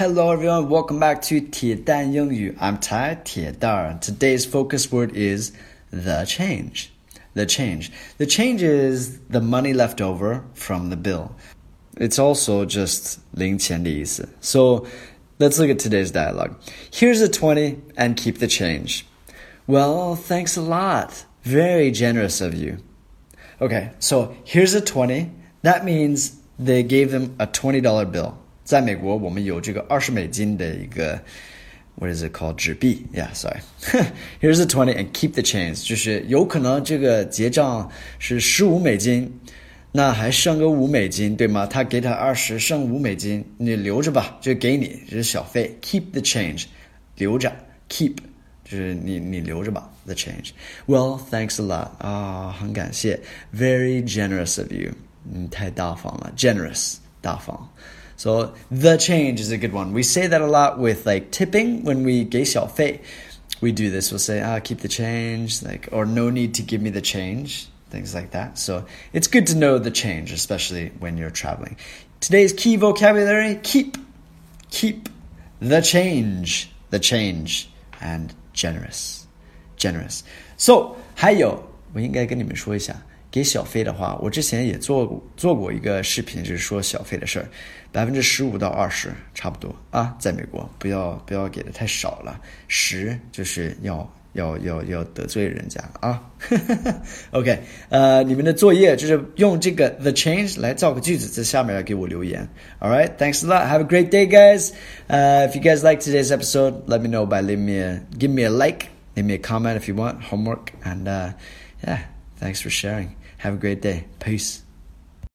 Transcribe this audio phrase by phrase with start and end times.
[0.00, 2.54] Hello everyone, welcome back to 铁蛋英语.
[2.60, 3.98] I'm Tai 铁蛋.
[4.00, 5.52] Today's focus word is
[5.90, 6.88] the change.
[7.34, 7.90] The change.
[8.18, 11.30] The change is the money left over from the bill.
[11.96, 14.28] It's also just 零钱的意思.
[14.42, 14.86] So
[15.38, 16.56] let's look at today's dialogue.
[16.92, 19.06] Here's a 20 and keep the change.
[19.66, 21.24] Well, thanks a lot.
[21.42, 22.78] Very generous of you.
[23.60, 25.30] Okay, so here's a 20.
[25.62, 28.36] That means they gave them a $20 bill.
[28.63, 31.19] 在美国，我们有这个二十美金的一个
[31.95, 33.59] what is it called 纸币？Yeah, sorry.
[34.39, 35.87] Here's a twenty and keep the change.
[35.87, 39.31] 就是有可能这个结账是十五美金，
[39.91, 41.65] 那还剩个五美金，对吗？
[41.65, 45.77] 他给他二十，剩五美金，你留着吧，就给你，这是小费。
[45.81, 46.65] Keep the change，
[47.17, 47.53] 留着
[47.89, 48.15] ，keep
[48.63, 50.51] 就是你你留着吧，the change.
[50.87, 53.19] Well, thanks a lot 啊，很感谢
[53.53, 54.91] ，very generous of you，
[55.23, 57.69] 你太大方了，generous 大方。
[58.20, 59.92] so the change is a good one.
[59.92, 63.00] We say that a lot with like tipping when we 给小费.
[63.60, 64.10] We do this.
[64.10, 67.68] We'll say, ah, keep the change, like, or no need to give me the change,
[67.88, 68.58] things like that.
[68.58, 71.76] So it's good to know the change, especially when you're traveling.
[72.20, 73.96] Today's key vocabulary: keep,
[74.70, 75.08] keep,
[75.60, 79.26] the change, the change, and generous,
[79.78, 80.22] generous.
[80.58, 82.95] So 还有， 我应该跟你们说一下。
[83.29, 87.47] 给小费的话，我之前也做过做过一个视频，就是说小费的事儿，
[87.89, 96.21] 百分之十五到二十差不多啊，在美国不要不要给的太少了，十就是要要要要得罪人家啊。
[97.31, 102.45] OK，呃，你们的作业就是用这个 the change 来造个句子，在下面要给我留言。
[102.81, 103.65] All right, thanks a lot.
[103.65, 104.73] Have a great day, guys.
[105.07, 108.29] Uh, if you guys like today's episode, let me know by leaving me a give
[108.29, 111.29] me a like, leave me a comment if you want homework, and uh,
[111.83, 112.05] yeah,
[112.37, 113.15] thanks for sharing.
[113.39, 114.05] Have a great day.
[114.19, 114.63] Peace.